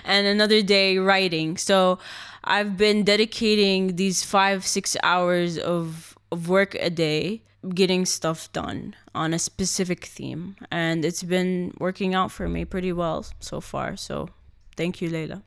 and 0.06 0.28
another 0.28 0.62
day 0.62 0.98
writing. 0.98 1.58
So 1.58 2.00
I've 2.44 2.78
been 2.78 3.04
dedicating 3.04 3.96
these 3.96 4.24
five, 4.24 4.66
six 4.66 4.96
hours 5.04 5.58
of, 5.58 6.18
of 6.32 6.50
work 6.50 6.76
a 6.76 6.90
day 6.90 7.42
getting 7.74 8.06
stuff 8.06 8.52
done 8.54 8.96
on 9.14 9.34
a 9.34 9.40
specific 9.40 10.06
theme 10.06 10.56
and 10.72 11.04
it's 11.04 11.24
been 11.24 11.74
working 11.80 12.16
out 12.16 12.32
for 12.32 12.48
me 12.48 12.64
pretty 12.64 12.94
well 12.94 13.26
so 13.40 13.60
far 13.60 13.98
so 13.98 14.30
thank 14.78 15.02
you 15.02 15.10
Layla 15.10 15.44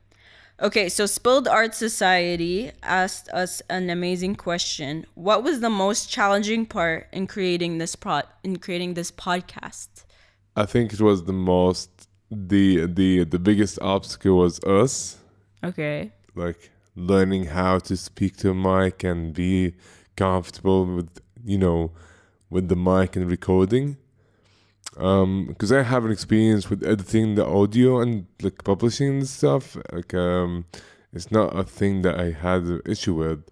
okay 0.61 0.89
so 0.89 1.05
spilled 1.07 1.47
art 1.47 1.73
society 1.73 2.71
asked 2.83 3.29
us 3.29 3.61
an 3.69 3.89
amazing 3.89 4.35
question. 4.35 5.05
What 5.15 5.43
was 5.43 5.59
the 5.59 5.69
most 5.69 6.09
challenging 6.09 6.65
part 6.65 7.07
in 7.11 7.27
creating 7.27 7.77
this 7.77 7.95
pod 7.95 8.25
in 8.43 8.57
creating 8.57 8.93
this 8.93 9.11
podcast? 9.11 10.05
I 10.55 10.65
think 10.65 10.93
it 10.93 11.01
was 11.01 11.23
the 11.23 11.33
most 11.33 11.89
the 12.29 12.85
the 12.85 13.23
the 13.23 13.39
biggest 13.39 13.79
obstacle 13.81 14.37
was 14.37 14.59
us 14.63 15.17
okay. 15.63 16.11
like 16.35 16.71
learning 16.95 17.45
how 17.45 17.79
to 17.79 17.97
speak 17.97 18.37
to 18.37 18.51
a 18.51 18.53
mic 18.53 19.03
and 19.03 19.33
be 19.33 19.73
comfortable 20.15 20.85
with 20.85 21.09
you 21.43 21.57
know 21.57 21.91
with 22.49 22.69
the 22.69 22.75
mic 22.75 23.15
and 23.15 23.29
recording. 23.29 23.97
Um 24.97 25.47
because 25.47 25.71
i 25.71 25.81
have 25.81 26.05
an 26.05 26.11
experience 26.11 26.69
with 26.69 26.85
editing 26.85 27.35
the 27.35 27.45
audio 27.45 27.99
and 28.01 28.27
like 28.41 28.63
publishing 28.63 29.09
and 29.09 29.27
stuff. 29.27 29.77
Like 29.91 30.13
um 30.13 30.65
it's 31.11 31.31
not 31.31 31.57
a 31.57 31.63
thing 31.63 32.01
that 32.03 32.19
i 32.19 32.31
had 32.31 32.63
an 32.63 32.81
issue 32.85 33.15
with. 33.15 33.43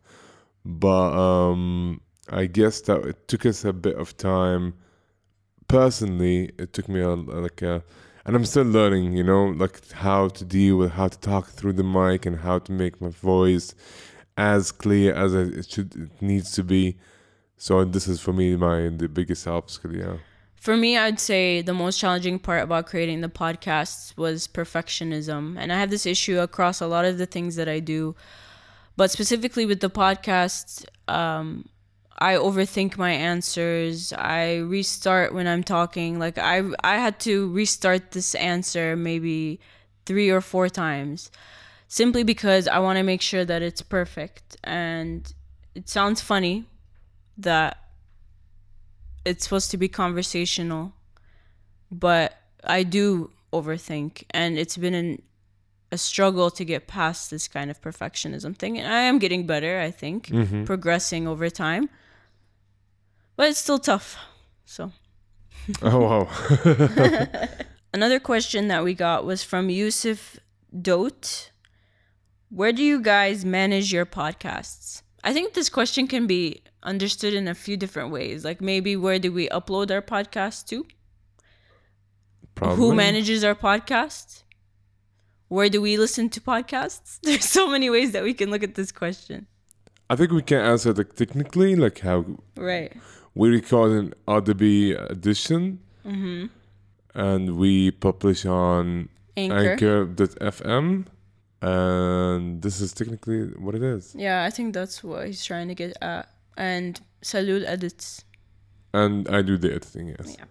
But 0.65 1.11
um 1.13 2.01
i 2.29 2.45
guess 2.45 2.81
that 2.81 3.05
it 3.05 3.27
took 3.27 3.45
us 3.45 3.65
a 3.65 3.73
bit 3.73 3.97
of 3.97 4.17
time. 4.17 4.75
Personally 5.67 6.51
it 6.59 6.73
took 6.73 6.87
me 6.89 6.99
a 7.01 7.09
like 7.09 7.61
a 7.61 7.83
and 8.25 8.35
i'm 8.35 8.45
still 8.45 8.63
learning 8.63 9.13
you 9.13 9.23
know 9.23 9.45
like 9.45 9.91
how 9.91 10.27
to 10.27 10.45
deal 10.45 10.77
with 10.77 10.91
how 10.91 11.07
to 11.07 11.19
talk 11.19 11.47
through 11.47 11.73
the 11.73 11.83
mic 11.83 12.25
and 12.25 12.39
how 12.39 12.59
to 12.59 12.71
make 12.71 13.01
my 13.01 13.09
voice 13.09 13.73
as 14.37 14.71
clear 14.71 15.13
as 15.13 15.33
it 15.33 15.69
should 15.69 15.95
it 15.95 16.21
needs 16.21 16.51
to 16.51 16.63
be 16.63 16.97
so 17.61 17.85
this 17.85 18.07
is 18.07 18.19
for 18.19 18.33
me 18.33 18.55
my 18.55 18.89
the 19.01 19.07
biggest 19.07 19.47
obstacle 19.47 19.95
yeah 19.95 20.17
For 20.61 20.77
me, 20.77 20.95
I'd 20.95 21.19
say 21.19 21.63
the 21.63 21.73
most 21.73 21.97
challenging 21.99 22.37
part 22.37 22.61
about 22.61 22.85
creating 22.85 23.21
the 23.21 23.33
podcasts 23.43 24.15
was 24.15 24.47
perfectionism. 24.47 25.43
And 25.57 25.73
I 25.73 25.77
have 25.81 25.89
this 25.89 26.05
issue 26.05 26.37
across 26.39 26.81
a 26.81 26.85
lot 26.85 27.03
of 27.09 27.17
the 27.17 27.25
things 27.25 27.55
that 27.55 27.67
I 27.67 27.79
do. 27.79 28.15
But 28.95 29.09
specifically 29.09 29.65
with 29.65 29.79
the 29.79 29.89
podcasts, 29.89 30.85
um, 31.07 31.65
I 32.19 32.33
overthink 32.35 32.95
my 32.95 33.09
answers. 33.33 34.13
I 34.13 34.57
restart 34.77 35.33
when 35.33 35.47
I'm 35.47 35.63
talking. 35.63 36.19
Like 36.25 36.37
I 36.37 36.57
I 36.93 36.95
had 37.05 37.15
to 37.27 37.33
restart 37.61 38.11
this 38.11 38.35
answer 38.35 38.95
maybe 38.95 39.59
3 40.05 40.29
or 40.29 40.41
4 40.41 40.69
times 40.69 41.31
simply 41.87 42.23
because 42.33 42.67
I 42.67 42.77
want 42.85 42.97
to 42.97 43.03
make 43.03 43.21
sure 43.21 43.45
that 43.45 43.61
it's 43.63 43.81
perfect. 43.81 44.57
And 44.63 45.19
it 45.73 45.89
sounds 45.89 46.21
funny 46.21 46.65
that 47.37 47.77
it's 49.25 49.43
supposed 49.43 49.71
to 49.71 49.77
be 49.77 49.87
conversational, 49.87 50.93
but 51.91 52.37
I 52.63 52.83
do 52.83 53.31
overthink, 53.53 54.23
and 54.31 54.57
it's 54.57 54.77
been 54.77 54.93
an, 54.93 55.21
a 55.91 55.97
struggle 55.97 56.49
to 56.51 56.65
get 56.65 56.87
past 56.87 57.29
this 57.31 57.47
kind 57.47 57.69
of 57.69 57.81
perfectionism 57.81 58.55
thing. 58.57 58.77
And 58.77 58.91
I 58.91 59.01
am 59.01 59.19
getting 59.19 59.45
better, 59.45 59.79
I 59.79 59.91
think, 59.91 60.27
mm-hmm. 60.27 60.63
progressing 60.63 61.27
over 61.27 61.49
time, 61.49 61.89
but 63.35 63.49
it's 63.49 63.59
still 63.59 63.79
tough. 63.79 64.17
So. 64.65 64.91
oh 65.83 65.99
wow 65.99 67.37
Another 67.93 68.19
question 68.19 68.67
that 68.69 68.83
we 68.83 68.93
got 68.93 69.25
was 69.25 69.43
from 69.43 69.69
Yusuf 69.69 70.39
Dote. 70.81 71.51
Where 72.49 72.71
do 72.71 72.83
you 72.83 73.01
guys 73.01 73.43
manage 73.43 73.91
your 73.91 74.05
podcasts? 74.05 75.01
I 75.23 75.33
think 75.33 75.53
this 75.53 75.69
question 75.69 76.07
can 76.07 76.25
be 76.25 76.63
understood 76.83 77.33
in 77.33 77.47
a 77.47 77.53
few 77.55 77.77
different 77.77 78.11
ways. 78.11 78.43
Like 78.45 78.61
maybe 78.61 78.95
where 78.95 79.19
do 79.19 79.31
we 79.31 79.47
upload 79.49 79.91
our 79.91 80.01
podcast 80.01 80.67
to? 80.67 80.85
probably 82.55 82.77
Who 82.77 82.93
manages 82.95 83.43
our 83.43 83.55
podcast? 83.55 84.43
Where 85.47 85.69
do 85.69 85.81
we 85.81 85.97
listen 85.97 86.29
to 86.29 86.41
podcasts? 86.41 87.19
There's 87.23 87.45
so 87.45 87.67
many 87.67 87.89
ways 87.89 88.11
that 88.13 88.23
we 88.23 88.33
can 88.33 88.49
look 88.51 88.63
at 88.63 88.75
this 88.75 88.91
question. 88.91 89.47
i 90.09 90.15
think 90.15 90.31
we 90.31 90.41
can 90.41 90.59
answer 90.59 90.91
like 90.93 91.13
technically 91.15 91.75
like 91.75 91.99
how 91.99 92.25
Right. 92.57 92.91
we 93.33 93.49
record 93.49 93.91
an 93.99 94.13
Adobe 94.27 94.97
Audition 94.97 95.79
Mm-hmm. 96.05 96.45
and 97.27 97.43
we 97.61 97.91
publish 97.91 98.45
on 98.45 99.07
Anchor. 99.37 99.71
anchor.fm 99.71 101.05
and 101.61 102.61
this 102.61 102.81
is 102.81 102.91
technically 102.93 103.41
what 103.65 103.73
it 103.75 103.83
is 103.83 104.03
Yeah, 104.25 104.43
I 104.43 104.49
think 104.49 104.73
that's 104.73 105.03
what 105.03 105.27
he's 105.27 105.45
trying 105.45 105.67
to 105.69 105.75
get 105.75 105.95
at. 106.01 106.25
And 106.57 106.99
Salul 107.23 107.63
edits. 107.65 108.23
and 108.93 109.27
i 109.29 109.41
do 109.41 109.57
the 109.57 109.69
editing 109.73 110.07
yes 110.09 110.35
Yeah. 110.37 110.45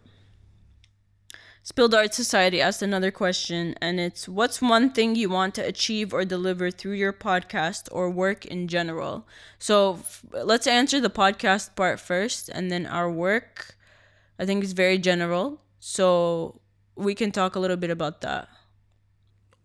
Spilled 1.62 1.94
Art 1.94 2.14
Society 2.14 2.60
asked 2.60 2.82
another 2.82 3.10
question, 3.10 3.74
and 3.82 4.00
it's 4.00 4.26
What's 4.26 4.62
one 4.62 4.90
thing 4.90 5.14
you 5.14 5.28
want 5.28 5.54
to 5.56 5.62
achieve 5.62 6.12
or 6.14 6.24
deliver 6.24 6.70
through 6.70 6.94
your 6.94 7.12
podcast 7.12 7.86
or 7.92 8.08
work 8.10 8.46
in 8.46 8.66
general? 8.66 9.28
So 9.58 9.96
f- 10.00 10.24
let's 10.32 10.66
answer 10.66 11.00
the 11.00 11.10
podcast 11.10 11.76
part 11.76 12.00
first, 12.00 12.48
and 12.48 12.72
then 12.72 12.86
our 12.86 13.10
work, 13.12 13.76
I 14.38 14.46
think, 14.46 14.64
is 14.64 14.72
very 14.72 14.98
general. 14.98 15.60
So 15.78 16.60
we 16.96 17.14
can 17.14 17.30
talk 17.30 17.54
a 17.54 17.60
little 17.60 17.76
bit 17.76 17.90
about 17.90 18.22
that. 18.22 18.48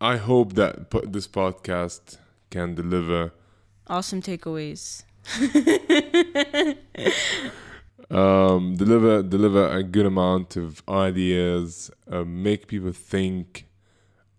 i 0.01 0.17
hope 0.17 0.53
that 0.59 0.91
this 1.15 1.27
podcast 1.27 2.17
can 2.51 2.75
deliver 2.75 3.31
Awesome 3.87 4.21
takeaways. 4.21 5.04
Um, 8.11 8.75
deliver 8.75 9.23
deliver 9.23 9.67
a 9.69 9.83
good 9.83 10.05
amount 10.05 10.55
of 10.55 10.83
ideas, 10.87 11.89
uh, 12.09 12.23
make 12.23 12.67
people 12.67 12.91
think 12.91 13.67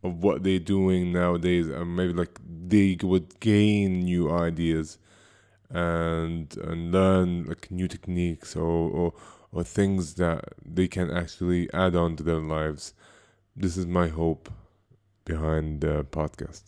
of 0.03 0.23
what 0.23 0.43
they're 0.43 0.59
doing 0.59 1.13
nowadays, 1.13 1.69
and 1.69 1.97
maybe 1.97 2.13
like 2.13 2.39
they 2.47 2.97
would 3.03 3.41
gain 3.41 4.01
new 4.01 4.31
ideas 4.31 4.99
and 5.71 6.57
and 6.59 6.93
learn 6.93 7.45
like 7.45 7.71
new 7.71 7.89
techniques 7.89 8.55
or 8.55 8.91
or, 8.91 9.13
or 9.53 9.65
things 9.65 10.15
that 10.15 10.45
they 10.65 10.87
can 10.87 11.11
actually 11.11 11.73
add 11.73 11.97
on 11.97 12.17
to 12.17 12.23
their 12.23 12.41
lives. 12.41 12.95
This 13.57 13.77
is 13.77 13.87
my 13.87 14.09
hope 14.09 14.51
behind 15.25 15.81
the 15.81 16.05
podcast. 16.05 16.63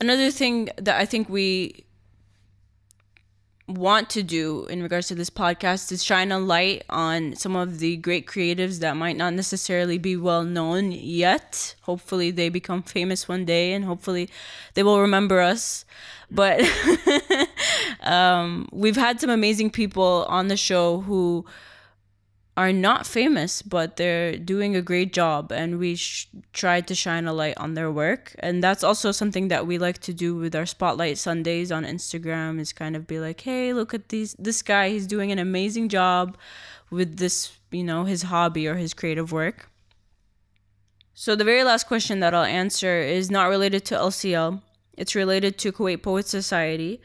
Another 0.00 0.30
thing 0.30 0.70
that 0.76 0.98
I 0.98 1.04
think 1.04 1.28
we 1.28 1.84
want 3.74 4.10
to 4.10 4.22
do 4.22 4.66
in 4.66 4.82
regards 4.82 5.08
to 5.08 5.14
this 5.14 5.30
podcast 5.30 5.92
is 5.92 6.04
shine 6.04 6.32
a 6.32 6.38
light 6.38 6.84
on 6.90 7.34
some 7.36 7.56
of 7.56 7.78
the 7.78 7.96
great 7.96 8.26
creatives 8.26 8.80
that 8.80 8.96
might 8.96 9.16
not 9.16 9.34
necessarily 9.34 9.98
be 9.98 10.16
well 10.16 10.44
known 10.44 10.92
yet. 10.92 11.74
Hopefully, 11.82 12.30
they 12.30 12.48
become 12.48 12.82
famous 12.82 13.28
one 13.28 13.44
day 13.44 13.72
and 13.72 13.84
hopefully 13.84 14.28
they 14.74 14.82
will 14.82 15.00
remember 15.00 15.40
us. 15.40 15.84
But 16.30 16.60
um, 18.00 18.68
we've 18.72 18.96
had 18.96 19.20
some 19.20 19.30
amazing 19.30 19.70
people 19.70 20.26
on 20.28 20.48
the 20.48 20.56
show 20.56 21.00
who 21.00 21.44
are 22.56 22.72
not 22.72 23.06
famous, 23.06 23.62
but 23.62 23.96
they're 23.96 24.36
doing 24.36 24.76
a 24.76 24.82
great 24.82 25.12
job, 25.12 25.52
and 25.52 25.78
we 25.78 25.96
sh- 25.96 26.28
try 26.52 26.80
to 26.80 26.94
shine 26.94 27.26
a 27.26 27.32
light 27.32 27.56
on 27.56 27.74
their 27.74 27.90
work. 27.90 28.34
And 28.40 28.62
that's 28.62 28.84
also 28.84 29.12
something 29.12 29.48
that 29.48 29.66
we 29.66 29.78
like 29.78 29.98
to 29.98 30.12
do 30.12 30.34
with 30.34 30.54
our 30.54 30.66
Spotlight 30.66 31.16
Sundays 31.18 31.72
on 31.72 31.84
Instagram. 31.84 32.60
Is 32.60 32.72
kind 32.72 32.96
of 32.96 33.06
be 33.06 33.20
like, 33.20 33.40
hey, 33.40 33.72
look 33.72 33.94
at 33.94 34.08
these 34.08 34.34
this 34.38 34.62
guy. 34.62 34.90
He's 34.90 35.06
doing 35.06 35.32
an 35.32 35.38
amazing 35.38 35.88
job 35.88 36.36
with 36.90 37.18
this, 37.18 37.52
you 37.70 37.84
know, 37.84 38.04
his 38.04 38.22
hobby 38.22 38.66
or 38.66 38.74
his 38.74 38.94
creative 38.94 39.32
work. 39.32 39.70
So 41.14 41.36
the 41.36 41.44
very 41.44 41.64
last 41.64 41.86
question 41.86 42.20
that 42.20 42.34
I'll 42.34 42.44
answer 42.44 43.00
is 43.00 43.30
not 43.30 43.48
related 43.48 43.84
to 43.86 43.94
LCL. 43.94 44.62
It's 44.96 45.14
related 45.14 45.58
to 45.58 45.72
Kuwait 45.72 46.02
Poets 46.02 46.30
Society. 46.30 47.00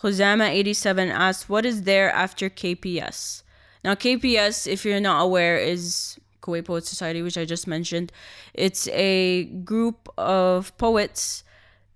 Khuzama87 0.00 1.10
asked, 1.10 1.48
What 1.48 1.64
is 1.64 1.82
there 1.82 2.10
after 2.10 2.50
KPS? 2.50 3.42
Now, 3.84 3.94
KPS, 3.94 4.66
if 4.66 4.84
you're 4.84 5.00
not 5.00 5.20
aware, 5.22 5.58
is 5.58 6.18
Kuwait 6.42 6.64
Poet 6.64 6.86
Society, 6.86 7.22
which 7.22 7.36
I 7.36 7.44
just 7.44 7.66
mentioned. 7.66 8.12
It's 8.54 8.88
a 8.88 9.44
group 9.44 10.08
of 10.16 10.76
poets 10.78 11.44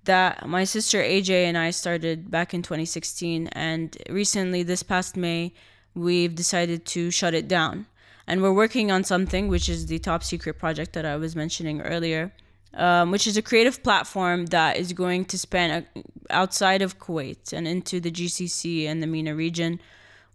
that 0.04 0.46
my 0.46 0.64
sister 0.64 0.98
AJ 0.98 1.30
and 1.44 1.56
I 1.56 1.70
started 1.70 2.30
back 2.30 2.54
in 2.54 2.62
2016. 2.62 3.48
And 3.48 3.96
recently, 4.10 4.62
this 4.62 4.82
past 4.82 5.16
May, 5.16 5.52
we've 5.94 6.34
decided 6.34 6.84
to 6.86 7.10
shut 7.10 7.34
it 7.34 7.48
down. 7.48 7.86
And 8.26 8.42
we're 8.42 8.52
working 8.52 8.92
on 8.92 9.04
something, 9.04 9.48
which 9.48 9.68
is 9.68 9.86
the 9.86 9.98
top 9.98 10.22
secret 10.22 10.58
project 10.58 10.92
that 10.92 11.06
I 11.06 11.16
was 11.16 11.34
mentioning 11.34 11.80
earlier 11.80 12.32
um, 12.74 13.10
which 13.10 13.26
is 13.26 13.36
a 13.36 13.42
creative 13.42 13.82
platform 13.82 14.46
that 14.46 14.76
is 14.76 14.92
going 14.92 15.24
to 15.26 15.38
span 15.38 15.84
uh, 15.96 16.00
outside 16.30 16.82
of 16.82 16.98
Kuwait 16.98 17.52
and 17.52 17.66
into 17.66 18.00
the 18.00 18.10
GCC 18.10 18.86
and 18.86 19.02
the 19.02 19.06
MENA 19.06 19.34
region, 19.34 19.80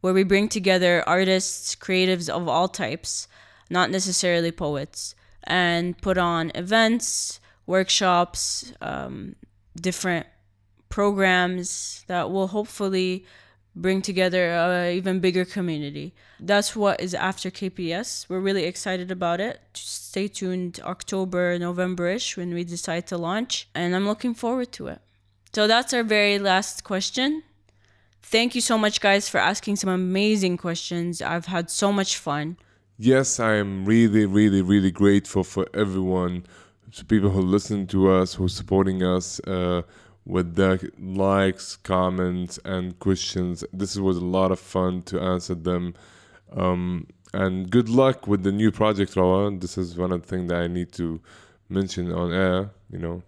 where 0.04 0.14
we 0.14 0.24
bring 0.24 0.50
together 0.50 1.02
artists, 1.08 1.78
creatives 1.78 2.28
of 2.28 2.46
all 2.46 2.68
types, 2.68 3.26
not 3.70 3.90
necessarily 3.90 4.52
poets, 4.52 5.16
and 5.46 5.98
put 6.02 6.18
on 6.18 6.52
events, 6.56 7.40
workshops, 7.66 8.74
um, 8.82 9.34
different 9.78 10.28
programs 10.90 12.04
that 12.08 12.30
will 12.30 12.48
hopefully 12.48 13.26
bring 13.78 14.02
together 14.02 14.52
an 14.52 14.94
even 14.94 15.22
bigger 15.22 15.46
community. 15.46 16.14
That's 16.38 16.76
what 16.76 17.00
is 17.00 17.14
after 17.14 17.50
KPS. 17.50 18.28
We're 18.28 18.42
really 18.42 18.66
excited 18.66 19.10
about 19.10 19.40
it. 19.40 19.62
Stay 19.74 20.28
tuned 20.28 20.82
October, 20.84 21.58
November-ish 21.58 22.36
when 22.36 22.54
we 22.54 22.66
decide 22.66 23.08
to 23.08 23.18
launch, 23.18 23.70
and 23.74 23.96
I'm 23.96 24.06
looking 24.06 24.34
forward 24.34 24.74
to 24.74 24.88
it. 24.88 25.00
So 25.54 25.66
that's 25.66 25.94
our 25.94 26.04
very 26.04 26.40
last 26.40 26.84
question. 26.84 27.44
Thank 28.24 28.56
you 28.56 28.62
so 28.62 28.78
much 28.78 29.00
guys 29.00 29.30
for 29.30 29.38
asking 29.38 29.76
some 29.76 29.90
amazing 29.90 30.58
questions. 30.58 31.22
I've 31.22 31.46
had 31.46 31.70
so 31.70 31.92
much 31.92 32.18
fun. 32.18 32.58
Yes, 32.98 33.40
I 33.40 33.56
am 33.56 33.86
really 33.86 34.26
really 34.26 34.62
really 34.62 34.92
grateful 34.92 35.44
for 35.44 35.68
everyone, 35.74 36.46
to 36.94 37.06
people 37.06 37.30
who 37.30 37.42
listen 37.42 37.86
to 37.88 38.12
us, 38.12 38.34
who's 38.34 38.56
supporting 38.56 39.04
us. 39.04 39.40
Uh, 39.42 39.84
with 40.26 40.56
the 40.56 40.92
likes, 41.00 41.76
comments, 41.76 42.60
and 42.64 42.98
questions. 43.00 43.64
This 43.74 43.98
was 43.98 44.18
a 44.18 44.26
lot 44.26 44.52
of 44.52 44.60
fun 44.60 45.02
to 45.04 45.20
answer 45.20 45.56
them. 45.56 45.96
Um, 46.52 47.08
and 47.34 47.70
good 47.70 47.90
luck 47.90 48.28
with 48.28 48.44
the 48.44 48.52
new 48.52 48.72
project, 48.72 49.16
Rawa. 49.16 49.60
This 49.60 49.78
is 49.78 49.98
one 49.98 50.12
of 50.12 50.22
the 50.22 50.28
things 50.28 50.50
that 50.50 50.62
I 50.62 50.68
need 50.68 50.92
to 50.94 51.20
mention 51.70 52.12
on 52.12 52.32
air, 52.32 52.70
you 52.90 53.00
know. 53.00 53.24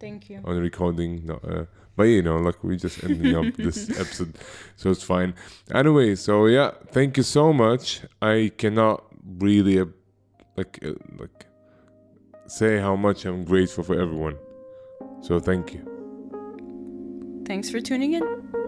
Thank 0.00 0.30
you. 0.30 0.40
On 0.44 0.56
recording. 0.58 1.30
But 2.00 2.06
you 2.06 2.22
know, 2.22 2.38
like 2.38 2.64
we 2.64 2.78
just 2.78 3.04
ending 3.04 3.36
up 3.36 3.54
this 3.58 3.90
episode, 3.90 4.38
so 4.74 4.88
it's 4.88 5.02
fine. 5.02 5.34
Anyway, 5.70 6.14
so 6.14 6.46
yeah, 6.46 6.70
thank 6.92 7.18
you 7.18 7.22
so 7.22 7.52
much. 7.52 8.00
I 8.22 8.52
cannot 8.56 9.04
really 9.38 9.80
uh, 9.80 9.84
like 10.56 10.78
uh, 10.82 10.94
like 11.18 11.44
say 12.46 12.78
how 12.78 12.96
much 12.96 13.26
I'm 13.26 13.44
grateful 13.44 13.84
for 13.84 14.00
everyone. 14.00 14.38
So 15.20 15.38
thank 15.40 15.74
you. 15.74 15.82
Thanks 17.44 17.68
for 17.68 17.82
tuning 17.82 18.14
in. 18.14 18.59